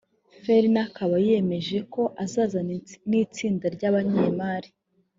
fellner 0.43 0.83
akaba 0.87 1.15
yemeje 1.27 1.77
ko 1.93 2.03
azazana 2.23 2.73
n’itsinda 3.09 3.65
ry’abanyemari 3.75 4.69